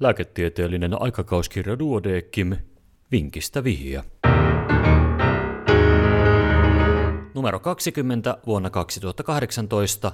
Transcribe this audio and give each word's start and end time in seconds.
Lääketieteellinen 0.00 1.02
aikakauskirja 1.02 1.78
Duodeckim, 1.78 2.56
vinkistä 3.12 3.64
vihja. 3.64 4.04
Numero 7.34 7.60
20 7.60 8.38
vuonna 8.46 8.70
2018. 8.70 10.12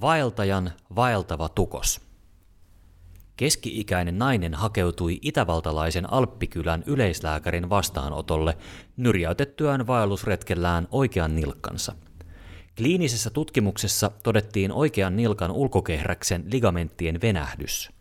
Vaeltajan 0.00 0.72
vaeltava 0.96 1.48
tukos. 1.48 2.00
Keski-ikäinen 3.36 4.18
nainen 4.18 4.54
hakeutui 4.54 5.18
itävaltalaisen 5.22 6.12
Alppikylän 6.12 6.84
yleislääkärin 6.86 7.70
vastaanotolle 7.70 8.56
nyrjäytettyään 8.96 9.86
vaellusretkellään 9.86 10.88
oikean 10.90 11.34
nilkkansa. 11.34 11.92
Kliinisessä 12.76 13.30
tutkimuksessa 13.30 14.10
todettiin 14.22 14.72
oikean 14.72 15.16
nilkan 15.16 15.50
ulkokehräksen 15.50 16.44
ligamenttien 16.52 17.20
venähdys. 17.20 17.93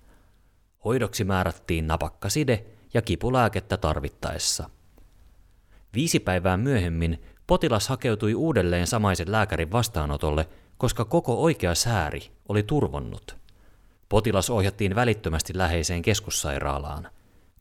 Hoidoksi 0.85 1.23
määrättiin 1.23 1.87
napakkaside 1.87 2.65
ja 2.93 3.01
kipulääkettä 3.01 3.77
tarvittaessa. 3.77 4.69
Viisi 5.93 6.19
päivää 6.19 6.57
myöhemmin 6.57 7.23
potilas 7.47 7.87
hakeutui 7.87 8.33
uudelleen 8.33 8.87
samaisen 8.87 9.31
lääkärin 9.31 9.71
vastaanotolle, 9.71 10.47
koska 10.77 11.05
koko 11.05 11.41
oikea 11.43 11.75
sääri 11.75 12.31
oli 12.49 12.63
turvonnut– 12.63 13.35
Potilas 14.13 14.49
ohjattiin 14.49 14.95
välittömästi 14.95 15.57
läheiseen 15.57 16.01
keskussairaalaan. 16.01 17.09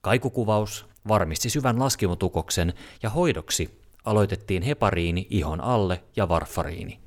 Kaikukuvaus 0.01 0.87
varmisti 1.09 1.51
syvän 1.51 1.79
laskimutukoksen 1.79 2.75
ja 3.03 3.11
hoidoksi 3.11 3.81
aloitettiin 4.05 4.63
hepariini 4.63 5.27
ihon 5.31 5.61
alle 5.61 6.03
ja 6.17 6.29
varfariini. 6.29 6.99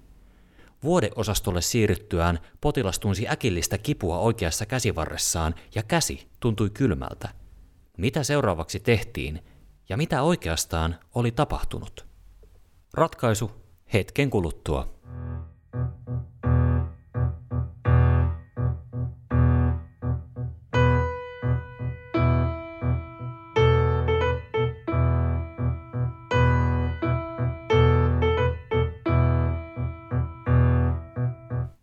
Vuodeosastolle 0.85 1.61
siirryttyään 1.61 2.39
potilas 2.61 2.99
tunsi 2.99 3.27
äkillistä 3.27 3.77
kipua 3.77 4.19
oikeassa 4.19 4.65
käsivarressaan 4.65 5.55
ja 5.75 5.83
käsi 5.83 6.27
tuntui 6.39 6.69
kylmältä. 6.69 7.29
Mitä 7.97 8.23
seuraavaksi 8.23 8.79
tehtiin 8.79 9.43
ja 9.89 9.97
mitä 9.97 10.21
oikeastaan 10.21 10.95
oli 11.15 11.31
tapahtunut? 11.31 12.05
Ratkaisu 12.93 13.51
hetken 13.93 14.29
kuluttua. 14.29 14.94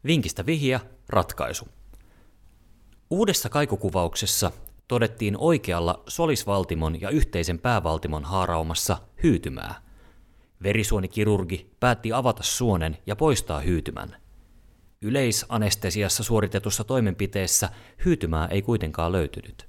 Vinkistä 0.07 0.47
vihja, 0.47 0.81
ratkaisu. 1.09 1.69
Uudessa 3.11 3.49
kaikukuvauksessa 3.49 4.51
todettiin 4.89 5.37
oikealla 5.39 6.03
solisvaltimon 6.09 7.01
ja 7.01 7.11
yhteisen 7.11 7.59
päävaltimon 7.59 8.25
haaraumassa 8.25 8.99
hyytymää. 9.23 9.75
Verisuonikirurgi 10.63 11.71
päätti 11.81 12.13
avata 12.13 12.43
suonen 12.43 12.99
ja 13.07 13.17
poistaa 13.17 13.61
hyytymän. 13.61 14.17
Yleisanestesiassa 15.03 16.23
suoritetussa 16.23 16.85
toimenpiteessä 16.85 17.71
hyytymää 18.05 18.47
ei 18.47 18.63
kuitenkaan 18.63 19.13
löytynyt. 19.13 19.69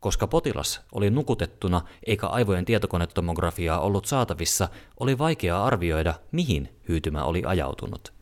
Koska 0.00 0.26
potilas 0.26 0.80
oli 0.92 1.10
nukutettuna 1.10 1.82
eikä 2.06 2.26
aivojen 2.26 2.64
tietokonetomografiaa 2.64 3.80
ollut 3.80 4.06
saatavissa, 4.06 4.68
oli 5.00 5.18
vaikea 5.18 5.64
arvioida, 5.64 6.14
mihin 6.32 6.68
hyytymä 6.88 7.24
oli 7.24 7.42
ajautunut– 7.46 8.12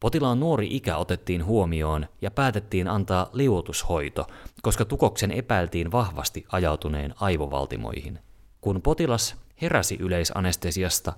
Potilaan 0.00 0.40
nuori 0.40 0.76
ikä 0.76 0.96
otettiin 0.96 1.44
huomioon 1.44 2.06
ja 2.22 2.30
päätettiin 2.30 2.88
antaa 2.88 3.30
liuotushoito, 3.32 4.26
koska 4.62 4.84
tukoksen 4.84 5.30
epäiltiin 5.30 5.92
vahvasti 5.92 6.46
ajautuneen 6.48 7.14
aivovaltimoihin. 7.20 8.18
Kun 8.60 8.82
potilas 8.82 9.36
heräsi 9.62 9.96
yleisanestesiasta, 10.00 11.12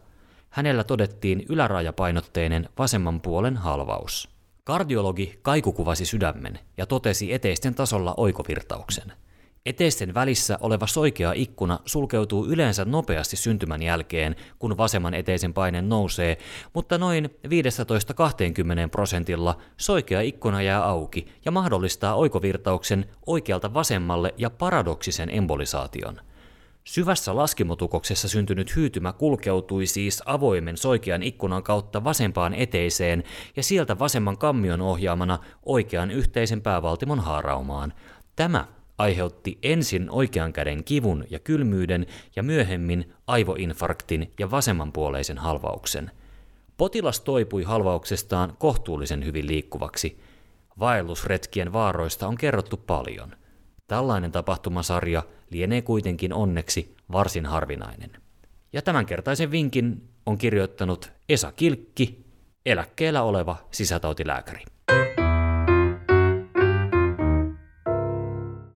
hänellä 0.50 0.84
todettiin 0.84 1.46
ylärajapainotteinen 1.48 2.68
vasemman 2.78 3.20
puolen 3.20 3.56
halvaus. 3.56 4.28
Kardiologi 4.64 5.38
kaikukuvasi 5.42 6.04
sydämen 6.04 6.58
ja 6.76 6.86
totesi 6.86 7.32
eteisten 7.32 7.74
tasolla 7.74 8.14
oikovirtauksen– 8.16 9.12
Eteisten 9.66 10.14
välissä 10.14 10.58
oleva 10.60 10.86
soikea 10.86 11.32
ikkuna 11.32 11.78
sulkeutuu 11.86 12.46
yleensä 12.46 12.84
nopeasti 12.84 13.36
syntymän 13.36 13.82
jälkeen, 13.82 14.36
kun 14.58 14.76
vasemman 14.76 15.14
eteisen 15.14 15.54
paine 15.54 15.82
nousee, 15.82 16.38
mutta 16.74 16.98
noin 16.98 17.30
15-20 18.86 18.88
prosentilla 18.90 19.58
soikea 19.76 20.20
ikkuna 20.20 20.62
jää 20.62 20.84
auki 20.84 21.26
ja 21.44 21.50
mahdollistaa 21.50 22.14
oikovirtauksen 22.14 23.06
oikealta 23.26 23.74
vasemmalle 23.74 24.34
ja 24.36 24.50
paradoksisen 24.50 25.30
embolisaation. 25.30 26.20
Syvässä 26.84 27.36
laskimotukoksessa 27.36 28.28
syntynyt 28.28 28.76
hyytymä 28.76 29.12
kulkeutui 29.12 29.86
siis 29.86 30.22
avoimen 30.26 30.76
soikean 30.76 31.22
ikkunan 31.22 31.62
kautta 31.62 32.04
vasempaan 32.04 32.54
eteiseen 32.54 33.24
ja 33.56 33.62
sieltä 33.62 33.98
vasemman 33.98 34.38
kammion 34.38 34.80
ohjaamana 34.80 35.38
oikean 35.62 36.10
yhteisen 36.10 36.62
päävaltimon 36.62 37.20
haaraumaan. 37.20 37.92
Tämä 38.36 38.66
aiheutti 38.98 39.58
ensin 39.62 40.10
oikean 40.10 40.52
käden 40.52 40.84
kivun 40.84 41.24
ja 41.30 41.38
kylmyyden 41.38 42.06
ja 42.36 42.42
myöhemmin 42.42 43.12
aivoinfarktin 43.26 44.32
ja 44.38 44.50
vasemmanpuoleisen 44.50 45.38
halvauksen. 45.38 46.10
Potilas 46.76 47.20
toipui 47.20 47.62
halvauksestaan 47.62 48.56
kohtuullisen 48.58 49.24
hyvin 49.24 49.46
liikkuvaksi. 49.46 50.20
Vaellusretkien 50.78 51.72
vaaroista 51.72 52.28
on 52.28 52.36
kerrottu 52.36 52.76
paljon. 52.76 53.36
Tällainen 53.86 54.32
tapahtumasarja 54.32 55.22
lienee 55.50 55.82
kuitenkin 55.82 56.32
onneksi 56.32 56.96
varsin 57.12 57.46
harvinainen. 57.46 58.10
Ja 58.72 58.82
tämänkertaisen 58.82 59.50
vinkin 59.50 60.08
on 60.26 60.38
kirjoittanut 60.38 61.12
Esa 61.28 61.52
Kilkki, 61.52 62.24
eläkkeellä 62.66 63.22
oleva 63.22 63.56
sisätautilääkäri. 63.70 64.64